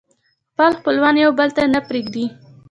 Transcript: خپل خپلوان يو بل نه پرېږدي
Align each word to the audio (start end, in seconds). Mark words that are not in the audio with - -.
خپل 0.51 0.71
خپلوان 0.79 1.15
يو 1.23 1.31
بل 1.37 1.49
نه 1.73 1.79
پرېږدي 1.87 2.25